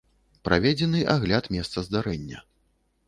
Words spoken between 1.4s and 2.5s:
месца здарэння.